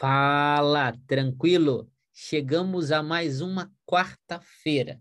Fala, 0.00 0.96
tranquilo? 1.06 1.86
Chegamos 2.10 2.90
a 2.90 3.02
mais 3.02 3.42
uma 3.42 3.70
quarta-feira, 3.84 4.98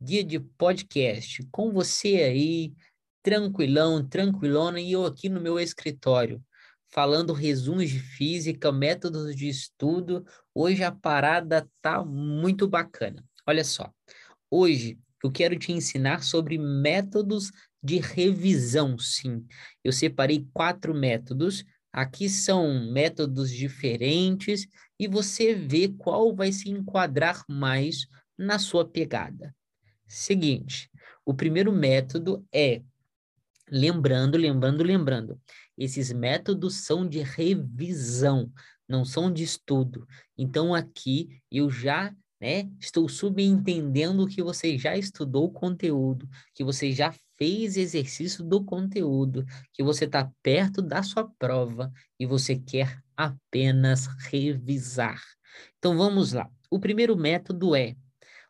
dia 0.00 0.24
de 0.24 0.40
podcast, 0.40 1.46
com 1.52 1.70
você 1.70 2.16
aí, 2.16 2.74
tranquilão, 3.22 4.04
tranquilona, 4.04 4.80
e 4.80 4.90
eu 4.90 5.06
aqui 5.06 5.28
no 5.28 5.40
meu 5.40 5.56
escritório, 5.60 6.42
falando 6.88 7.32
resumos 7.32 7.90
de 7.90 8.00
física, 8.00 8.72
métodos 8.72 9.36
de 9.36 9.48
estudo. 9.48 10.26
Hoje 10.52 10.82
a 10.82 10.90
parada 10.90 11.70
tá 11.80 12.04
muito 12.04 12.66
bacana. 12.66 13.24
Olha 13.46 13.62
só, 13.62 13.88
hoje 14.50 14.98
eu 15.22 15.30
quero 15.30 15.56
te 15.56 15.70
ensinar 15.70 16.24
sobre 16.24 16.58
métodos 16.58 17.52
de 17.80 17.98
revisão, 18.00 18.98
sim. 18.98 19.46
Eu 19.84 19.92
separei 19.92 20.44
quatro 20.52 20.92
métodos 20.92 21.64
Aqui 21.92 22.28
são 22.28 22.90
métodos 22.90 23.50
diferentes 23.50 24.66
e 24.98 25.08
você 25.08 25.54
vê 25.54 25.88
qual 25.88 26.34
vai 26.34 26.52
se 26.52 26.70
enquadrar 26.70 27.44
mais 27.48 28.06
na 28.38 28.58
sua 28.58 28.88
pegada. 28.88 29.54
Seguinte, 30.06 30.90
o 31.24 31.34
primeiro 31.34 31.72
método 31.72 32.46
é 32.52 32.82
lembrando, 33.68 34.36
lembrando, 34.36 34.82
lembrando. 34.82 35.40
Esses 35.76 36.12
métodos 36.12 36.84
são 36.84 37.08
de 37.08 37.20
revisão, 37.20 38.52
não 38.88 39.04
são 39.04 39.32
de 39.32 39.42
estudo. 39.42 40.06
Então 40.36 40.74
aqui 40.74 41.40
eu 41.50 41.70
já 41.70 42.14
né? 42.40 42.70
Estou 42.80 43.08
subentendendo 43.08 44.26
que 44.26 44.42
você 44.42 44.78
já 44.78 44.96
estudou 44.96 45.44
o 45.44 45.52
conteúdo, 45.52 46.26
que 46.54 46.64
você 46.64 46.90
já 46.90 47.14
fez 47.40 47.78
exercício 47.78 48.44
do 48.44 48.62
conteúdo, 48.62 49.46
que 49.72 49.82
você 49.82 50.04
está 50.04 50.30
perto 50.42 50.82
da 50.82 51.02
sua 51.02 51.26
prova 51.38 51.90
e 52.18 52.26
você 52.26 52.58
quer 52.58 53.02
apenas 53.16 54.06
revisar. 54.28 55.22
Então 55.78 55.96
vamos 55.96 56.34
lá. 56.34 56.50
O 56.70 56.78
primeiro 56.78 57.16
método 57.16 57.74
é: 57.74 57.96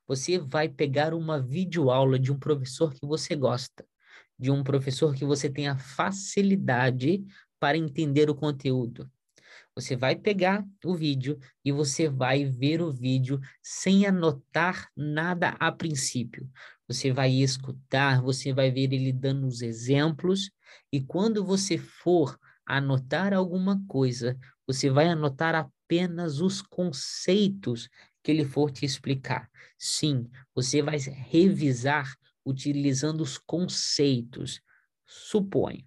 você 0.08 0.38
vai 0.38 0.68
pegar 0.68 1.14
uma 1.14 1.40
videoaula 1.40 2.18
de 2.18 2.32
um 2.32 2.38
professor 2.38 2.92
que 2.92 3.06
você 3.06 3.36
gosta, 3.36 3.86
de 4.36 4.50
um 4.50 4.64
professor 4.64 5.14
que 5.14 5.24
você 5.24 5.48
tenha 5.48 5.78
facilidade 5.78 7.24
para 7.60 7.78
entender 7.78 8.28
o 8.28 8.34
conteúdo. 8.34 9.08
Você 9.74 9.94
vai 9.94 10.16
pegar 10.16 10.64
o 10.84 10.94
vídeo 10.94 11.38
e 11.64 11.70
você 11.70 12.08
vai 12.08 12.44
ver 12.44 12.82
o 12.82 12.90
vídeo 12.90 13.40
sem 13.62 14.04
anotar 14.04 14.90
nada 14.96 15.50
a 15.60 15.70
princípio. 15.70 16.48
Você 16.90 17.12
vai 17.12 17.30
escutar, 17.30 18.20
você 18.20 18.52
vai 18.52 18.68
ver 18.68 18.92
ele 18.92 19.12
dando 19.12 19.46
os 19.46 19.62
exemplos, 19.62 20.50
e 20.92 21.00
quando 21.00 21.44
você 21.44 21.78
for 21.78 22.36
anotar 22.66 23.32
alguma 23.32 23.80
coisa, 23.86 24.36
você 24.66 24.90
vai 24.90 25.06
anotar 25.06 25.54
apenas 25.54 26.40
os 26.40 26.60
conceitos 26.60 27.88
que 28.24 28.32
ele 28.32 28.44
for 28.44 28.72
te 28.72 28.84
explicar. 28.84 29.48
Sim, 29.78 30.28
você 30.52 30.82
vai 30.82 30.98
revisar 30.98 32.12
utilizando 32.44 33.20
os 33.20 33.38
conceitos. 33.38 34.60
Suponho. 35.06 35.86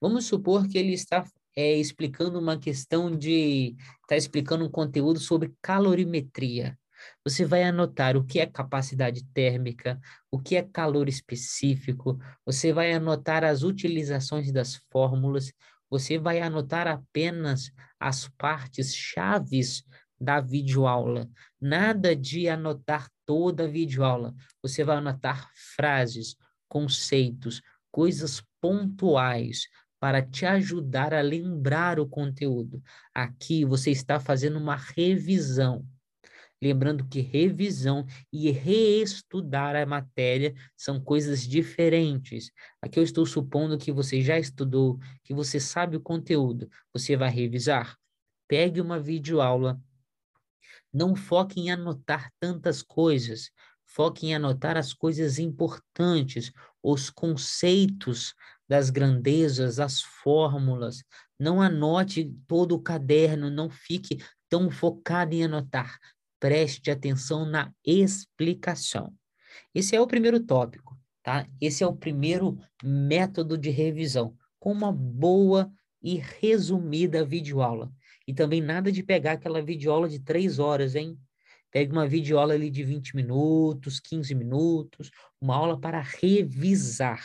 Vamos 0.00 0.26
supor 0.26 0.68
que 0.68 0.78
ele 0.78 0.92
está 0.92 1.24
é, 1.56 1.76
explicando 1.76 2.38
uma 2.38 2.56
questão 2.56 3.10
de. 3.10 3.74
Está 4.02 4.16
explicando 4.16 4.64
um 4.64 4.70
conteúdo 4.70 5.18
sobre 5.18 5.52
calorimetria. 5.60 6.78
Você 7.24 7.44
vai 7.44 7.62
anotar 7.62 8.16
o 8.16 8.24
que 8.24 8.40
é 8.40 8.46
capacidade 8.46 9.24
térmica, 9.32 10.00
o 10.30 10.38
que 10.38 10.56
é 10.56 10.62
calor 10.62 11.08
específico, 11.08 12.18
você 12.44 12.72
vai 12.72 12.92
anotar 12.92 13.44
as 13.44 13.62
utilizações 13.62 14.52
das 14.52 14.76
fórmulas, 14.90 15.52
você 15.90 16.18
vai 16.18 16.40
anotar 16.40 16.86
apenas 16.86 17.70
as 18.00 18.28
partes 18.38 18.94
chaves 18.94 19.84
da 20.18 20.40
videoaula. 20.40 21.28
Nada 21.60 22.14
de 22.16 22.48
anotar 22.48 23.10
toda 23.26 23.64
a 23.64 23.68
videoaula. 23.68 24.34
Você 24.62 24.84
vai 24.84 24.96
anotar 24.96 25.50
frases, 25.76 26.36
conceitos, 26.68 27.60
coisas 27.90 28.42
pontuais, 28.60 29.66
para 30.00 30.20
te 30.20 30.46
ajudar 30.46 31.14
a 31.14 31.20
lembrar 31.20 32.00
o 32.00 32.08
conteúdo. 32.08 32.82
Aqui 33.14 33.64
você 33.64 33.90
está 33.90 34.18
fazendo 34.18 34.58
uma 34.58 34.74
revisão. 34.74 35.86
Lembrando 36.62 37.04
que 37.08 37.20
revisão 37.20 38.06
e 38.32 38.48
reestudar 38.52 39.74
a 39.74 39.84
matéria 39.84 40.54
são 40.76 41.00
coisas 41.00 41.44
diferentes. 41.44 42.52
Aqui 42.80 43.00
eu 43.00 43.02
estou 43.02 43.26
supondo 43.26 43.76
que 43.76 43.90
você 43.90 44.22
já 44.22 44.38
estudou, 44.38 44.96
que 45.24 45.34
você 45.34 45.58
sabe 45.58 45.96
o 45.96 46.00
conteúdo. 46.00 46.70
Você 46.92 47.16
vai 47.16 47.30
revisar. 47.30 47.98
Pegue 48.46 48.80
uma 48.80 49.00
videoaula. 49.00 49.76
Não 50.92 51.16
foque 51.16 51.58
em 51.58 51.72
anotar 51.72 52.30
tantas 52.38 52.80
coisas. 52.80 53.50
Foque 53.84 54.26
em 54.26 54.34
anotar 54.36 54.76
as 54.76 54.94
coisas 54.94 55.40
importantes, 55.40 56.52
os 56.80 57.10
conceitos 57.10 58.34
das 58.68 58.88
grandezas, 58.88 59.80
as 59.80 60.00
fórmulas. 60.00 61.02
Não 61.36 61.60
anote 61.60 62.32
todo 62.46 62.76
o 62.76 62.80
caderno, 62.80 63.50
não 63.50 63.68
fique 63.68 64.18
tão 64.48 64.70
focado 64.70 65.34
em 65.34 65.42
anotar. 65.42 65.98
Preste 66.42 66.90
atenção 66.90 67.46
na 67.46 67.72
explicação. 67.86 69.14
Esse 69.72 69.94
é 69.94 70.00
o 70.00 70.08
primeiro 70.08 70.40
tópico, 70.40 70.98
tá? 71.22 71.46
Esse 71.60 71.84
é 71.84 71.86
o 71.86 71.94
primeiro 71.94 72.58
método 72.82 73.56
de 73.56 73.70
revisão, 73.70 74.36
com 74.58 74.72
uma 74.72 74.90
boa 74.90 75.72
e 76.02 76.16
resumida 76.16 77.24
videoaula. 77.24 77.92
E 78.26 78.34
também 78.34 78.60
nada 78.60 78.90
de 78.90 79.04
pegar 79.04 79.34
aquela 79.34 79.62
videoaula 79.62 80.08
de 80.08 80.18
três 80.18 80.58
horas, 80.58 80.96
hein? 80.96 81.16
Pegue 81.70 81.92
uma 81.92 82.08
videoaula 82.08 82.54
ali 82.54 82.70
de 82.70 82.82
20 82.82 83.14
minutos, 83.14 84.00
15 84.00 84.34
minutos, 84.34 85.12
uma 85.40 85.54
aula 85.54 85.80
para 85.80 86.00
revisar. 86.00 87.24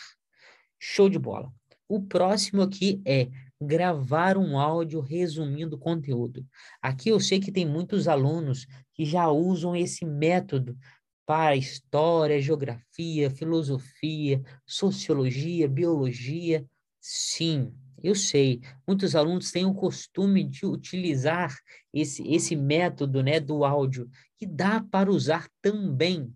Show 0.79 1.09
de 1.09 1.17
bola. 1.17 1.51
O 1.89 2.03
próximo 2.03 2.61
aqui 2.61 3.01
é 3.03 3.29
gravar 3.61 4.37
um 4.37 4.59
áudio 4.59 4.99
resumindo 5.01 5.75
o 5.75 5.79
conteúdo. 5.79 6.45
Aqui 6.81 7.09
eu 7.09 7.19
sei 7.19 7.39
que 7.39 7.51
tem 7.51 7.65
muitos 7.65 8.07
alunos 8.07 8.67
que 8.93 9.05
já 9.05 9.29
usam 9.29 9.75
esse 9.75 10.05
método 10.05 10.77
para 11.25 11.55
história, 11.55 12.41
geografia, 12.41 13.29
filosofia, 13.29 14.41
sociologia, 14.65 15.67
biologia. 15.67 16.65
Sim, 17.01 17.73
eu 18.01 18.15
sei. 18.15 18.61
Muitos 18.87 19.15
alunos 19.15 19.51
têm 19.51 19.65
o 19.65 19.73
costume 19.73 20.43
de 20.43 20.65
utilizar 20.65 21.57
esse, 21.93 22.25
esse 22.27 22.55
método 22.55 23.21
né, 23.21 23.39
do 23.39 23.65
áudio, 23.65 24.09
que 24.37 24.45
dá 24.45 24.81
para 24.81 25.11
usar 25.11 25.49
também 25.61 26.33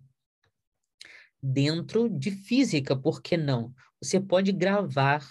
dentro 1.42 2.08
de 2.08 2.30
física, 2.30 2.94
por 2.94 3.20
que 3.20 3.36
não? 3.36 3.74
Você 4.00 4.20
pode 4.20 4.52
gravar 4.52 5.26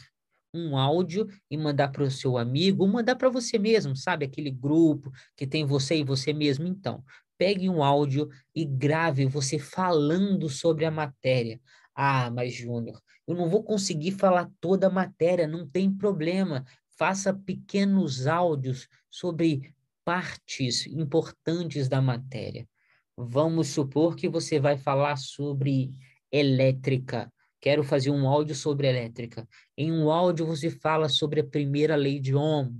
um 0.53 0.77
áudio 0.77 1.27
e 1.49 1.57
mandar 1.57 1.89
para 1.89 2.03
o 2.03 2.11
seu 2.11 2.37
amigo, 2.37 2.83
ou 2.83 2.89
mandar 2.89 3.15
para 3.15 3.29
você 3.29 3.57
mesmo, 3.57 3.95
sabe? 3.95 4.25
Aquele 4.25 4.51
grupo 4.51 5.11
que 5.35 5.47
tem 5.47 5.65
você 5.65 5.97
e 5.97 6.03
você 6.03 6.33
mesmo. 6.33 6.67
Então, 6.67 7.03
pegue 7.37 7.69
um 7.69 7.83
áudio 7.83 8.29
e 8.53 8.65
grave 8.65 9.25
você 9.25 9.57
falando 9.57 10.49
sobre 10.49 10.85
a 10.85 10.91
matéria. 10.91 11.59
Ah, 11.95 12.29
mas 12.29 12.53
Júnior, 12.53 13.01
eu 13.27 13.35
não 13.35 13.49
vou 13.49 13.63
conseguir 13.63 14.11
falar 14.11 14.49
toda 14.59 14.87
a 14.87 14.91
matéria, 14.91 15.47
não 15.47 15.67
tem 15.67 15.91
problema. 15.91 16.63
Faça 16.97 17.33
pequenos 17.33 18.27
áudios 18.27 18.87
sobre 19.09 19.73
partes 20.05 20.85
importantes 20.87 21.87
da 21.87 22.01
matéria. 22.01 22.67
Vamos 23.17 23.69
supor 23.69 24.15
que 24.15 24.27
você 24.27 24.59
vai 24.59 24.77
falar 24.77 25.15
sobre 25.15 25.93
elétrica. 26.31 27.31
Quero 27.61 27.83
fazer 27.83 28.09
um 28.09 28.27
áudio 28.27 28.55
sobre 28.55 28.87
elétrica. 28.87 29.47
Em 29.77 29.91
um 29.91 30.09
áudio 30.09 30.47
você 30.47 30.71
fala 30.71 31.07
sobre 31.07 31.41
a 31.41 31.43
primeira 31.43 31.95
lei 31.95 32.19
de 32.19 32.35
Ohm. 32.35 32.73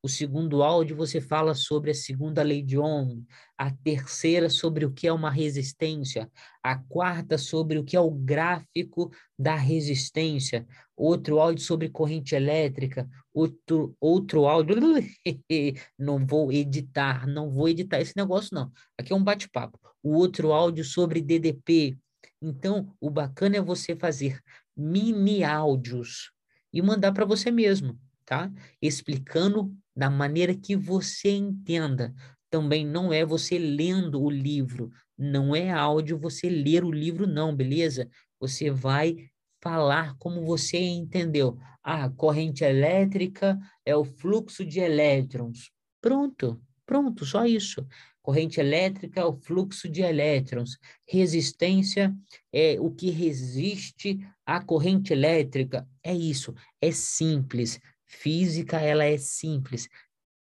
O 0.00 0.08
segundo 0.08 0.62
áudio 0.62 0.94
você 0.94 1.20
fala 1.20 1.56
sobre 1.56 1.90
a 1.90 1.94
segunda 1.94 2.40
lei 2.40 2.62
de 2.62 2.78
Ohm. 2.78 3.24
A 3.58 3.72
terceira 3.72 4.48
sobre 4.48 4.84
o 4.84 4.92
que 4.92 5.08
é 5.08 5.12
uma 5.12 5.28
resistência. 5.28 6.30
A 6.62 6.76
quarta 6.78 7.36
sobre 7.36 7.78
o 7.78 7.84
que 7.84 7.96
é 7.96 8.00
o 8.00 8.12
gráfico 8.12 9.10
da 9.36 9.56
resistência. 9.56 10.64
Outro 10.96 11.40
áudio 11.40 11.64
sobre 11.64 11.88
corrente 11.88 12.36
elétrica. 12.36 13.08
Outro, 13.34 13.96
outro 14.00 14.46
áudio. 14.46 14.76
Não 15.98 16.24
vou 16.24 16.52
editar, 16.52 17.26
não 17.26 17.50
vou 17.50 17.68
editar 17.68 18.00
esse 18.00 18.16
negócio, 18.16 18.50
não. 18.52 18.70
Aqui 18.96 19.12
é 19.12 19.16
um 19.16 19.22
bate-papo. 19.22 19.78
O 20.02 20.14
outro 20.14 20.52
áudio 20.52 20.84
sobre 20.84 21.20
DDP 21.20 21.98
então, 22.40 22.94
o 23.00 23.10
bacana 23.10 23.56
é 23.56 23.60
você 23.60 23.96
fazer 23.96 24.40
mini 24.76 25.42
áudios 25.42 26.30
e 26.72 26.80
mandar 26.80 27.12
para 27.12 27.24
você 27.24 27.50
mesmo, 27.50 27.98
tá? 28.24 28.50
Explicando 28.80 29.74
da 29.94 30.08
maneira 30.08 30.54
que 30.54 30.76
você 30.76 31.30
entenda. 31.30 32.14
Também 32.48 32.86
não 32.86 33.12
é 33.12 33.24
você 33.24 33.58
lendo 33.58 34.22
o 34.22 34.30
livro, 34.30 34.90
não 35.16 35.54
é 35.54 35.70
áudio 35.70 36.18
você 36.18 36.48
ler 36.48 36.84
o 36.84 36.92
livro, 36.92 37.26
não, 37.26 37.54
beleza? 37.54 38.08
Você 38.38 38.70
vai 38.70 39.16
falar 39.60 40.16
como 40.18 40.44
você 40.44 40.78
entendeu. 40.78 41.58
Ah, 41.82 42.08
corrente 42.08 42.62
elétrica 42.62 43.58
é 43.84 43.96
o 43.96 44.04
fluxo 44.04 44.64
de 44.64 44.78
elétrons. 44.78 45.70
Pronto, 46.00 46.60
Pronto, 46.88 47.26
só 47.26 47.44
isso. 47.44 47.86
Corrente 48.28 48.60
elétrica 48.60 49.22
é 49.22 49.24
o 49.24 49.32
fluxo 49.32 49.88
de 49.88 50.02
elétrons. 50.02 50.76
Resistência 51.06 52.14
é 52.52 52.78
o 52.78 52.90
que 52.90 53.08
resiste 53.08 54.18
à 54.44 54.62
corrente 54.62 55.14
elétrica. 55.14 55.88
É 56.02 56.14
isso, 56.14 56.54
é 56.78 56.92
simples. 56.92 57.80
Física, 58.04 58.82
ela 58.82 59.02
é 59.02 59.16
simples. 59.16 59.88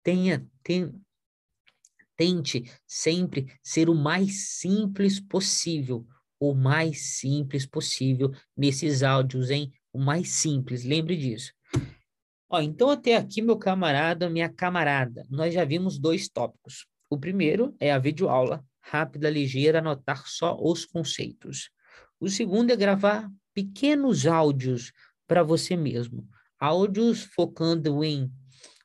Tenha, 0.02 0.44
tem, 0.64 1.00
tente 2.16 2.64
sempre 2.84 3.56
ser 3.62 3.88
o 3.88 3.94
mais 3.94 4.48
simples 4.58 5.20
possível, 5.20 6.04
o 6.40 6.54
mais 6.54 7.18
simples 7.18 7.64
possível 7.64 8.32
nesses 8.56 9.04
áudios, 9.04 9.48
hein? 9.48 9.72
O 9.92 9.98
mais 10.00 10.30
simples, 10.30 10.82
lembre 10.82 11.16
disso. 11.16 11.52
Ó, 12.48 12.60
então 12.60 12.90
até 12.90 13.14
aqui, 13.14 13.40
meu 13.40 13.56
camarada, 13.56 14.28
minha 14.28 14.48
camarada, 14.48 15.24
nós 15.30 15.54
já 15.54 15.64
vimos 15.64 16.00
dois 16.00 16.28
tópicos. 16.28 16.84
O 17.08 17.18
primeiro 17.18 17.74
é 17.78 17.92
a 17.92 17.98
videoaula, 17.98 18.64
rápida, 18.80 19.30
ligeira, 19.30 19.78
anotar 19.78 20.26
só 20.26 20.56
os 20.60 20.84
conceitos. 20.84 21.70
O 22.18 22.28
segundo 22.28 22.70
é 22.70 22.76
gravar 22.76 23.30
pequenos 23.54 24.26
áudios 24.26 24.92
para 25.26 25.42
você 25.42 25.76
mesmo. 25.76 26.28
Áudios 26.58 27.22
focando 27.22 28.02
em 28.02 28.30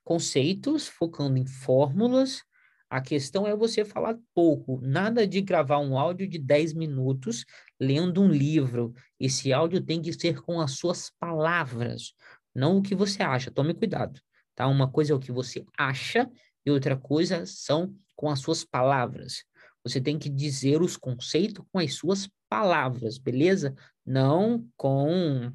conceitos, 0.04 0.88
focando 0.88 1.38
em 1.38 1.46
fórmulas. 1.46 2.44
A 2.90 3.00
questão 3.00 3.48
é 3.48 3.56
você 3.56 3.86
falar 3.86 4.18
pouco, 4.36 4.82
nada 4.84 5.26
de 5.26 5.40
gravar 5.42 5.80
um 5.80 5.98
áudio 5.98 6.28
de 6.28 6.38
10 6.38 6.74
minutos 6.74 7.46
lendo 7.80 8.22
um 8.22 8.30
livro. 8.30 8.94
Esse 9.20 9.54
áudio 9.54 9.82
tem 9.82 10.02
que 10.02 10.12
ser 10.12 10.42
com 10.42 10.60
as 10.60 10.72
suas 10.74 11.10
palavras, 11.18 12.14
não 12.54 12.78
o 12.78 12.82
que 12.82 12.94
você 12.94 13.24
acha. 13.24 13.50
Tome 13.50 13.74
cuidado, 13.74 14.20
tá? 14.54 14.68
Uma 14.68 14.92
coisa 14.92 15.14
é 15.14 15.16
o 15.16 15.20
que 15.20 15.32
você 15.32 15.66
acha 15.78 16.30
e 16.66 16.72
outra 16.72 16.96
coisa 16.98 17.46
são 17.46 17.96
com 18.16 18.30
as 18.30 18.40
suas 18.40 18.64
palavras. 18.64 19.44
Você 19.84 20.00
tem 20.00 20.18
que 20.18 20.30
dizer 20.30 20.82
os 20.82 20.96
conceitos 20.96 21.66
com 21.72 21.80
as 21.80 21.94
suas 21.96 22.30
palavras, 22.48 23.18
beleza? 23.18 23.76
Não 24.06 24.68
com 24.78 25.52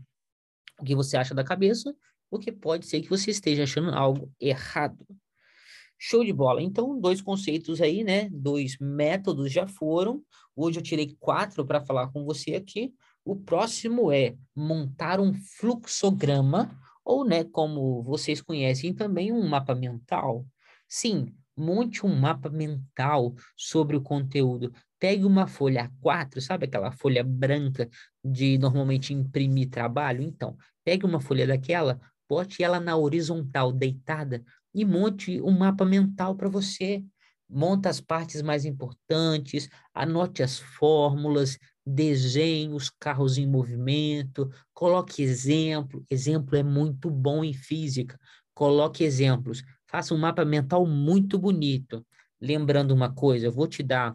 o 0.81 0.85
que 0.85 0.94
você 0.94 1.17
acha 1.17 1.35
da 1.35 1.44
cabeça, 1.44 1.94
porque 2.31 2.50
pode 2.50 2.87
ser 2.87 3.00
que 3.00 3.08
você 3.08 3.31
esteja 3.31 3.62
achando 3.62 3.91
algo 3.91 4.32
errado. 4.41 5.06
Show 5.99 6.25
de 6.25 6.32
bola. 6.32 6.61
Então, 6.61 7.00
dois 7.00 7.23
conceitos 7.23 7.81
aí, 7.81 8.05
né? 8.05 8.29
Dois 8.31 8.76
métodos 8.79 9.50
já 9.50 9.67
foram. 9.67 10.23
Hoje 10.55 10.79
eu 10.79 10.82
tirei 10.82 11.17
quatro 11.19 11.64
para 11.64 11.81
falar 11.81 12.08
com 12.08 12.25
você 12.25 12.55
aqui. 12.55 12.93
O 13.25 13.35
próximo 13.37 14.12
é 14.12 14.37
montar 14.55 15.20
um 15.20 15.32
fluxograma, 15.35 16.79
ou, 17.05 17.25
né, 17.25 17.44
como 17.44 18.03
vocês 18.03 18.43
conhecem 18.43 18.93
também, 18.93 19.32
um 19.32 19.49
mapa 19.49 19.75
mental. 19.75 20.44
Sim, 20.88 21.35
monte 21.56 22.06
um 22.06 22.15
mapa 22.15 22.49
mental 22.49 23.35
sobre 23.56 23.97
o 23.97 24.00
conteúdo. 24.03 24.73
Pegue 24.99 25.25
uma 25.25 25.47
folha 25.47 25.85
A4, 25.85 26.41
sabe 26.41 26.67
aquela 26.67 26.91
folha 26.93 27.23
branca 27.25 27.88
de 28.25 28.56
normalmente 28.59 29.12
imprimir 29.12 29.69
trabalho? 29.69 30.23
Então, 30.23 30.56
pegue 30.85 31.05
uma 31.05 31.21
folha 31.21 31.47
daquela, 31.47 32.00
bote 32.29 32.62
ela 32.62 32.81
na 32.81 32.97
horizontal, 32.97 33.73
deitada, 33.73 34.43
e 34.75 34.85
monte 34.85 35.41
um 35.43 35.50
mapa 35.50 35.85
mental 35.85 36.35
para 36.37 36.49
você. 36.49 37.05
Monta 37.49 37.89
as 37.89 38.00
partes 38.00 38.43
mais 38.43 38.65
importantes, 38.65 39.69
anote 39.94 40.43
as 40.43 40.59
fórmulas, 40.59 41.56
desenhe 41.87 42.73
os 42.73 42.91
carros 42.91 43.39
em 43.39 43.47
movimento, 43.47 44.50
coloque 44.75 45.23
exemplo. 45.23 46.05
Exemplo 46.11 46.56
é 46.56 46.62
muito 46.62 47.09
bom 47.11 47.44
em 47.44 47.53
física. 47.53 48.19
Coloque 48.53 49.05
exemplos 49.05 49.62
faça 49.96 50.12
um 50.12 50.19
mapa 50.19 50.44
mental 50.44 50.87
muito 50.87 51.38
bonito. 51.38 52.06
Lembrando 52.38 52.90
uma 52.90 53.10
coisa, 53.14 53.46
eu 53.46 53.52
vou 53.52 53.66
te 53.66 53.82
dar 53.82 54.14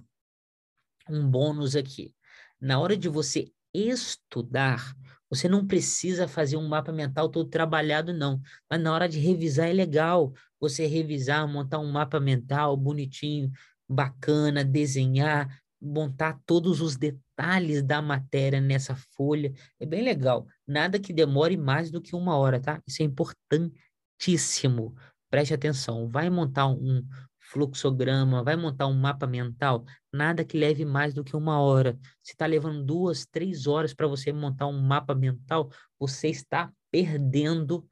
um 1.10 1.28
bônus 1.28 1.76
aqui. 1.76 2.14
Na 2.62 2.80
hora 2.80 2.96
de 2.96 3.10
você 3.10 3.52
estudar, 3.74 4.96
você 5.28 5.50
não 5.50 5.66
precisa 5.66 6.28
fazer 6.28 6.56
um 6.56 6.68
mapa 6.68 6.92
mental 6.92 7.30
todo 7.30 7.50
trabalhado, 7.50 8.14
não. 8.14 8.40
Mas 8.70 8.80
na 8.80 8.94
hora 8.94 9.10
de 9.10 9.18
revisar 9.18 9.70
é 9.70 9.74
legal. 9.74 10.32
Você 10.60 10.86
revisar, 10.86 11.48
montar 11.48 11.80
um 11.80 11.92
mapa 11.92 12.20
mental 12.20 12.78
bonitinho, 12.78 13.52
bacana, 13.90 14.64
desenhar, 14.64 15.50
montar 15.82 16.40
todos 16.46 16.80
os 16.80 16.96
detalhes 16.96 17.82
da 17.82 18.04
matéria 18.04 18.62
nessa 18.62 18.96
folha. 19.16 19.52
É 19.80 19.86
bem 19.88 20.04
legal. 20.04 20.46
Nada 20.68 21.00
que 21.00 21.12
demore 21.12 21.58
mais 21.58 21.90
do 21.90 22.00
que 22.00 22.16
uma 22.16 22.38
hora, 22.38 22.60
tá? 22.60 22.80
Isso 22.86 23.02
é 23.02 23.06
importantíssimo. 23.06 24.96
Preste 25.32 25.54
atenção, 25.54 26.10
vai 26.10 26.30
montar 26.30 26.68
um 26.68 27.04
fluxograma, 27.40 28.44
vai 28.44 28.58
montar 28.58 28.88
um 28.88 28.94
mapa 28.94 29.26
mental, 29.26 29.86
nada 30.12 30.44
que 30.44 30.58
leve 30.58 30.84
mais 30.84 31.14
do 31.14 31.24
que 31.24 31.38
uma 31.38 31.58
hora. 31.60 31.98
Se 32.22 32.34
está 32.34 32.46
levando 32.46 32.84
duas, 32.84 33.26
três 33.26 33.66
horas 33.66 33.94
para 33.94 34.08
você 34.08 34.34
montar 34.34 34.68
um 34.68 34.82
mapa 34.82 35.16
mental, 35.16 35.72
você 35.98 36.28
está 36.28 36.70
perdendo 36.92 37.88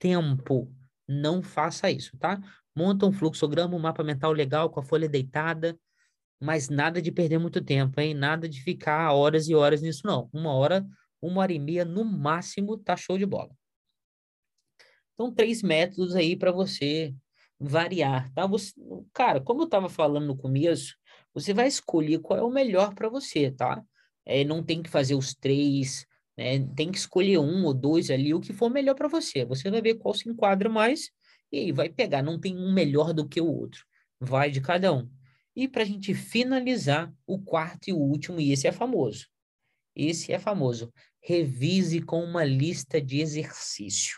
tempo. 0.00 0.74
Não 1.06 1.40
faça 1.42 1.88
isso, 1.92 2.18
tá? 2.18 2.40
Monta 2.74 3.06
um 3.06 3.12
fluxograma, 3.12 3.76
um 3.76 3.80
mapa 3.80 4.02
mental 4.02 4.32
legal 4.32 4.68
com 4.68 4.80
a 4.80 4.82
folha 4.82 5.08
deitada, 5.08 5.78
mas 6.40 6.68
nada 6.68 7.00
de 7.00 7.12
perder 7.12 7.38
muito 7.38 7.60
tempo, 7.62 8.00
hein? 8.00 8.14
Nada 8.14 8.48
de 8.48 8.60
ficar 8.60 9.12
horas 9.12 9.48
e 9.48 9.54
horas 9.54 9.80
nisso, 9.80 10.02
não. 10.04 10.28
Uma 10.32 10.52
hora, 10.54 10.84
uma 11.22 11.40
hora 11.42 11.52
e 11.52 11.58
meia 11.60 11.84
no 11.84 12.04
máximo, 12.04 12.76
tá 12.76 12.96
show 12.96 13.16
de 13.16 13.26
bola. 13.26 13.59
Então, 15.14 15.32
três 15.32 15.62
métodos 15.62 16.16
aí 16.16 16.36
para 16.36 16.52
você 16.52 17.14
variar, 17.58 18.32
tá? 18.32 18.46
Você, 18.46 18.72
cara, 19.12 19.40
como 19.40 19.62
eu 19.62 19.64
estava 19.66 19.88
falando 19.88 20.26
no 20.26 20.36
começo, 20.36 20.96
você 21.34 21.52
vai 21.52 21.68
escolher 21.68 22.20
qual 22.20 22.38
é 22.38 22.42
o 22.42 22.50
melhor 22.50 22.94
para 22.94 23.08
você, 23.08 23.50
tá? 23.50 23.82
É, 24.24 24.44
não 24.44 24.62
tem 24.62 24.82
que 24.82 24.88
fazer 24.90 25.14
os 25.14 25.34
três, 25.34 26.06
né? 26.36 26.58
Tem 26.74 26.90
que 26.90 26.98
escolher 26.98 27.38
um 27.38 27.64
ou 27.64 27.74
dois 27.74 28.10
ali, 28.10 28.32
o 28.32 28.40
que 28.40 28.52
for 28.52 28.70
melhor 28.70 28.94
para 28.94 29.08
você. 29.08 29.44
Você 29.44 29.70
vai 29.70 29.82
ver 29.82 29.96
qual 29.96 30.14
se 30.14 30.28
enquadra 30.28 30.68
mais 30.68 31.10
e 31.52 31.58
aí 31.58 31.72
vai 31.72 31.88
pegar. 31.88 32.22
Não 32.22 32.40
tem 32.40 32.56
um 32.56 32.72
melhor 32.72 33.12
do 33.12 33.28
que 33.28 33.40
o 33.40 33.46
outro. 33.46 33.84
Vai 34.18 34.50
de 34.50 34.60
cada 34.60 34.92
um. 34.92 35.08
E 35.54 35.68
para 35.68 35.82
a 35.82 35.86
gente 35.86 36.14
finalizar, 36.14 37.12
o 37.26 37.38
quarto 37.38 37.88
e 37.88 37.92
o 37.92 37.98
último, 37.98 38.40
e 38.40 38.52
esse 38.52 38.66
é 38.66 38.72
famoso. 38.72 39.26
Esse 39.94 40.32
é 40.32 40.38
famoso. 40.38 40.92
Revise 41.20 42.00
com 42.00 42.22
uma 42.24 42.44
lista 42.44 43.00
de 43.00 43.20
exercício. 43.20 44.16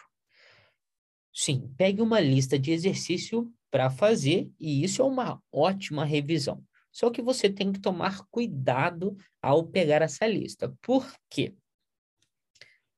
Sim, 1.32 1.72
pegue 1.76 2.02
uma 2.02 2.20
lista 2.20 2.58
de 2.58 2.72
exercício 2.72 3.50
para 3.70 3.88
fazer 3.88 4.50
e 4.60 4.84
isso 4.84 5.00
é 5.00 5.04
uma 5.04 5.42
ótima 5.50 6.04
revisão. 6.04 6.62
Só 6.92 7.08
que 7.10 7.22
você 7.22 7.48
tem 7.48 7.72
que 7.72 7.80
tomar 7.80 8.20
cuidado 8.30 9.16
ao 9.40 9.66
pegar 9.66 10.02
essa 10.02 10.26
lista. 10.26 10.74
Por 10.82 11.10
quê? 11.30 11.54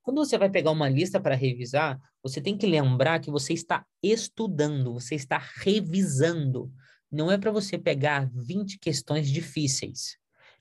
Quando 0.03 0.19
você 0.19 0.37
vai 0.37 0.51
pegar 0.51 0.73
uma 0.73 0.89
lista 0.89 1.21
para 1.21 1.37
revisar, 1.37 1.99
você 2.23 2.41
tem 2.41 2.59
que 2.59 2.67
lembrar 2.67 3.21
que 3.21 3.31
você 3.31 3.53
está 3.53 3.87
estudando, 4.03 4.95
você 4.95 5.15
está 5.15 5.39
revisando. 5.39 6.73
Não 7.11 7.31
é 7.31 7.39
para 7.39 7.53
você 7.53 7.79
pegar 7.79 8.29
20 8.35 8.79
questões 8.79 9.31
difíceis. 9.31 10.19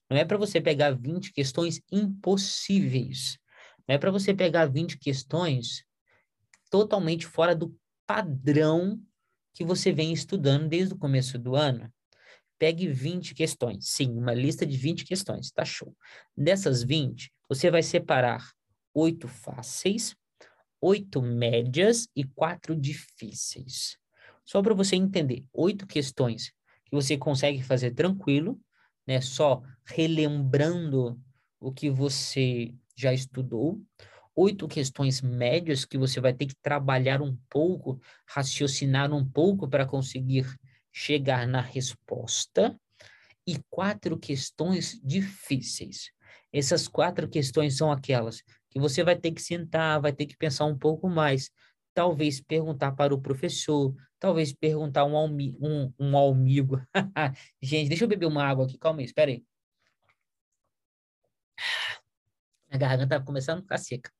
Não 0.10 0.15
é 0.15 0.24
para 0.24 0.38
você 0.38 0.62
pegar 0.62 0.92
20 0.92 1.34
questões 1.34 1.82
impossíveis. 1.92 3.39
Não 3.88 3.96
é 3.96 3.98
para 3.98 4.12
você 4.12 4.34
pegar 4.34 4.68
20 4.68 5.00
questões 5.00 5.84
totalmente 6.74 7.27
fora 7.27 7.56
do 7.56 7.77
padrão 8.03 9.00
que 9.53 9.63
você 9.63 9.92
vem 9.92 10.12
estudando 10.12 10.68
desde 10.68 10.96
o 10.96 10.98
começo 10.98 11.38
do 11.38 11.56
ano. 11.56 11.88
Pegue 12.58 12.88
20 12.88 13.36
questões. 13.36 13.89
Sim, 13.89 14.18
uma 14.18 14.34
lista 14.34 14.65
de 14.65 14.75
20 14.75 15.06
questões. 15.06 15.51
Tá 15.51 15.63
show. 15.63 15.96
Dessas 16.36 16.82
20, 16.82 17.32
você 17.48 17.70
vai 17.70 17.84
separar 17.84 18.51
oito 18.92 19.27
fáceis, 19.27 20.15
oito 20.82 21.22
médias 21.22 22.08
e 22.15 22.24
quatro 22.24 22.75
difíceis. 22.75 23.96
Só 24.44 24.60
para 24.60 24.74
você 24.74 24.96
entender, 24.96 25.46
oito 25.53 25.86
questões 25.86 26.51
que 26.86 26.96
você 26.96 27.15
consegue 27.15 27.62
fazer 27.62 27.92
tranquilo, 27.92 28.60
né? 29.06 29.22
Só 29.22 29.62
relembrando 29.86 31.22
o 31.60 31.72
que 31.72 31.92
você 31.92 32.74
já 32.96 33.13
estudou 33.13 33.80
oito 34.36 34.68
questões 34.68 35.22
médias 35.22 35.86
que 35.86 35.98
você 35.98 36.20
vai 36.20 36.34
ter 36.34 36.48
que 36.48 36.56
trabalhar 36.62 37.22
um 37.22 37.38
pouco, 37.50 38.00
raciocinar 38.28 39.13
um 39.13 39.28
pouco 39.28 39.68
para 39.68 39.86
conseguir 39.86 40.46
chegar 40.92 41.48
na 41.48 41.62
resposta, 41.62 42.80
e 43.46 43.58
quatro 43.70 44.18
questões 44.18 45.00
difíceis. 45.04 46.12
Essas 46.52 46.88
quatro 46.88 47.28
questões 47.28 47.78
são 47.78 47.92
aquelas 47.92 48.42
que 48.70 48.80
você 48.80 49.04
vai 49.04 49.16
ter 49.16 49.32
que 49.32 49.42
sentar, 49.42 50.02
vai 50.02 50.13
ter 50.13 50.25
que 50.25 50.38
pensar 50.38 50.66
um 50.66 50.78
pouco 50.78 51.10
mais, 51.10 51.52
talvez 51.94 52.42
perguntar 52.42 52.94
para 52.94 53.13
o 53.13 53.22
professor, 53.22 53.94
talvez 54.20 54.54
perguntar 54.54 55.06
um, 55.06 55.16
um, 55.16 55.94
um 56.00 56.18
amigo. 56.18 56.82
Gente, 57.62 57.90
deixa 57.90 58.06
eu 58.06 58.08
beber 58.08 58.25
uma 58.25 58.44
água 58.44 58.66
aqui, 58.66 58.78
calma 58.78 59.00
aí, 59.00 59.06
espera 59.06 59.32
aí. 59.32 59.44
A 62.70 62.78
garganta 62.78 63.16
está 63.16 63.25
começando 63.25 63.60
a 63.60 63.62
ficar 63.62 63.78
seca. 63.78 64.12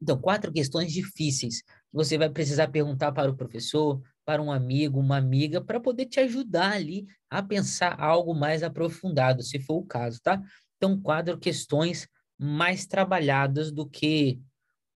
Então, 0.00 0.18
quatro 0.18 0.52
questões 0.52 0.92
difíceis. 0.92 1.62
Você 1.92 2.16
vai 2.16 2.30
precisar 2.30 2.68
perguntar 2.68 3.12
para 3.12 3.30
o 3.30 3.36
professor, 3.36 4.00
para 4.24 4.40
um 4.40 4.50
amigo, 4.50 4.98
uma 4.98 5.16
amiga, 5.16 5.60
para 5.60 5.80
poder 5.80 6.06
te 6.06 6.20
ajudar 6.20 6.72
ali 6.72 7.06
a 7.28 7.42
pensar 7.42 8.00
algo 8.00 8.34
mais 8.34 8.62
aprofundado, 8.62 9.42
se 9.42 9.58
for 9.58 9.78
o 9.78 9.84
caso, 9.84 10.20
tá? 10.22 10.40
Então, 10.76 11.00
quadro 11.00 11.38
questões 11.38 12.08
mais 12.38 12.86
trabalhadas 12.86 13.70
do 13.70 13.86
que 13.86 14.40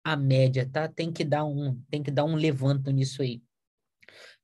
a 0.03 0.15
média, 0.15 0.69
tá? 0.71 0.87
Tem 0.87 1.11
que 1.11 1.25
dar 1.25 1.45
um, 1.45 1.81
tem 1.89 2.01
que 2.01 2.11
dar 2.11 2.23
um 2.23 2.35
levanto 2.35 2.91
nisso 2.91 3.21
aí. 3.21 3.41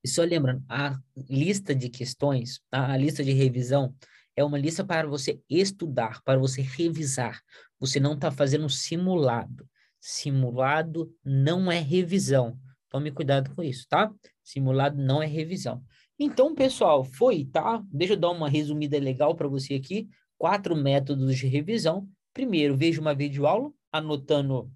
E 0.04 0.08
só 0.08 0.24
lembrando, 0.24 0.64
a 0.68 0.98
lista 1.16 1.76
de 1.76 1.90
questões, 1.90 2.62
a, 2.72 2.94
a 2.94 2.98
lista 2.98 3.24
de 3.24 3.32
revisão, 3.32 3.94
é 4.36 4.44
uma 4.44 4.58
lista 4.58 4.86
para 4.86 5.08
você 5.08 5.42
estudar, 5.50 6.22
para 6.24 6.40
você 6.40 6.62
revisar. 6.62 7.42
Você 7.80 8.00
não 8.00 8.14
está 8.14 8.32
fazendo 8.32 8.70
simulado. 8.70 9.68
Simulado 10.00 11.14
não 11.24 11.72
é 11.72 11.80
revisão. 11.80 12.58
Tome 12.90 13.12
cuidado 13.12 13.54
com 13.54 13.62
isso, 13.62 13.86
tá? 13.88 14.12
Simulado 14.44 14.98
não 14.98 15.22
é 15.22 15.26
revisão. 15.26 15.84
Então, 16.18 16.54
pessoal, 16.56 17.04
foi, 17.04 17.46
tá? 17.46 17.84
Deixa 17.92 18.14
eu 18.14 18.18
dar 18.18 18.32
uma 18.32 18.50
resumida 18.50 19.00
legal 19.00 19.36
para 19.36 19.48
você 19.48 19.76
aqui. 19.76 20.10
Quatro 20.38 20.76
métodos 20.76 21.38
de 21.38 21.48
revisão. 21.48 22.08
Primeiro, 22.34 22.76
veja 22.76 23.00
uma 23.00 23.14
videoaula, 23.14 23.72
anotando 23.92 24.72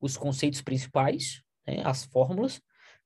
os 0.00 0.16
conceitos 0.16 0.60
principais, 0.60 1.42
né, 1.66 1.82
as 1.84 2.04
fórmulas. 2.04 2.60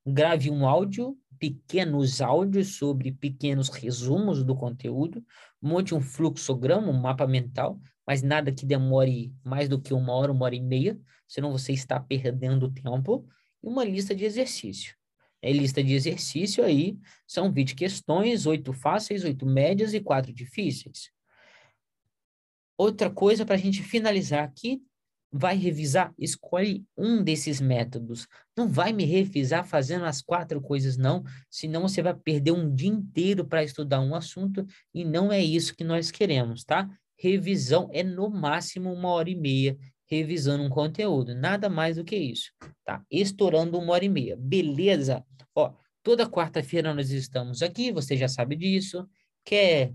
Grave 0.06 0.50
um 0.50 0.66
áudio, 0.66 1.16
pequenos 1.38 2.20
áudios 2.20 2.76
sobre 2.76 3.12
pequenos 3.12 3.68
resumos 3.68 4.42
do 4.42 4.54
conteúdo. 4.54 5.24
Monte 5.60 5.94
um 5.94 6.00
fluxograma, 6.00 6.88
um 6.88 7.00
mapa 7.00 7.26
mental, 7.26 7.80
mas 8.06 8.22
nada 8.22 8.52
que 8.52 8.64
demore 8.64 9.34
mais 9.44 9.68
do 9.68 9.80
que 9.80 9.92
uma 9.92 10.12
hora, 10.12 10.32
uma 10.32 10.44
hora 10.44 10.54
e 10.54 10.60
meia, 10.60 10.98
senão 11.26 11.52
você 11.52 11.72
está 11.72 11.98
perdendo 11.98 12.70
tempo. 12.70 13.26
E 13.62 13.68
uma 13.68 13.84
lista 13.84 14.14
de 14.14 14.24
exercício. 14.24 14.94
É 15.42 15.52
lista 15.52 15.82
de 15.82 15.92
exercício 15.92 16.64
aí 16.64 16.98
são 17.26 17.52
20 17.52 17.74
questões, 17.74 18.46
oito 18.46 18.72
fáceis, 18.72 19.22
oito 19.24 19.46
médias 19.46 19.94
e 19.94 20.00
quatro 20.00 20.32
difíceis. 20.32 21.10
Outra 22.76 23.10
coisa 23.10 23.44
para 23.46 23.54
a 23.54 23.58
gente 23.58 23.82
finalizar 23.82 24.44
aqui, 24.44 24.82
vai 25.36 25.56
revisar, 25.56 26.12
escolhe 26.18 26.84
um 26.96 27.22
desses 27.22 27.60
métodos. 27.60 28.26
Não 28.56 28.68
vai 28.68 28.92
me 28.92 29.04
revisar 29.04 29.66
fazendo 29.66 30.04
as 30.04 30.22
quatro 30.22 30.60
coisas, 30.60 30.96
não, 30.96 31.22
senão 31.50 31.82
você 31.82 32.02
vai 32.02 32.14
perder 32.14 32.52
um 32.52 32.74
dia 32.74 32.88
inteiro 32.88 33.44
para 33.44 33.62
estudar 33.62 34.00
um 34.00 34.14
assunto 34.14 34.66
e 34.94 35.04
não 35.04 35.32
é 35.32 35.42
isso 35.42 35.76
que 35.76 35.84
nós 35.84 36.10
queremos, 36.10 36.64
tá? 36.64 36.88
Revisão 37.18 37.88
é 37.92 38.02
no 38.02 38.28
máximo 38.28 38.92
uma 38.92 39.08
hora 39.08 39.30
e 39.30 39.34
meia 39.34 39.76
revisando 40.08 40.62
um 40.62 40.68
conteúdo, 40.68 41.34
nada 41.34 41.68
mais 41.68 41.96
do 41.96 42.04
que 42.04 42.16
isso, 42.16 42.52
tá? 42.84 43.04
Estourando 43.10 43.78
uma 43.78 43.92
hora 43.92 44.04
e 44.04 44.08
meia, 44.08 44.36
beleza? 44.38 45.24
Ó, 45.54 45.72
toda 46.02 46.28
quarta-feira 46.28 46.94
nós 46.94 47.10
estamos 47.10 47.62
aqui, 47.62 47.90
você 47.90 48.16
já 48.16 48.28
sabe 48.28 48.54
disso. 48.54 49.08
Quer 49.44 49.92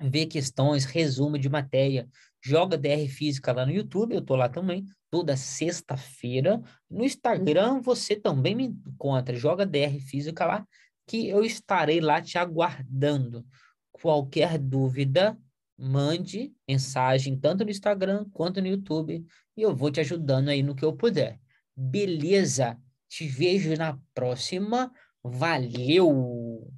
ver 0.00 0.26
questões, 0.26 0.84
resumo 0.84 1.36
de 1.38 1.48
matéria, 1.48 2.08
joga 2.42 2.76
DR 2.76 3.08
Física 3.08 3.52
lá 3.52 3.66
no 3.66 3.72
YouTube, 3.72 4.14
eu 4.14 4.22
tô 4.22 4.36
lá 4.36 4.48
também, 4.48 4.84
toda 5.10 5.36
sexta-feira. 5.36 6.60
No 6.90 7.04
Instagram 7.04 7.80
você 7.80 8.16
também 8.16 8.54
me 8.54 8.64
encontra, 8.64 9.34
joga 9.34 9.66
DR 9.66 9.98
Física 10.00 10.44
lá, 10.44 10.66
que 11.06 11.28
eu 11.28 11.44
estarei 11.44 12.00
lá 12.00 12.20
te 12.20 12.38
aguardando. 12.38 13.46
Qualquer 13.92 14.58
dúvida, 14.58 15.36
mande 15.76 16.52
mensagem 16.68 17.38
tanto 17.38 17.64
no 17.64 17.70
Instagram 17.70 18.26
quanto 18.32 18.60
no 18.60 18.66
YouTube 18.66 19.24
e 19.56 19.62
eu 19.62 19.74
vou 19.74 19.90
te 19.90 20.00
ajudando 20.00 20.48
aí 20.48 20.62
no 20.62 20.74
que 20.74 20.84
eu 20.84 20.92
puder. 20.92 21.40
Beleza? 21.76 22.78
Te 23.08 23.26
vejo 23.26 23.74
na 23.76 23.98
próxima. 24.12 24.92
Valeu! 25.22 26.77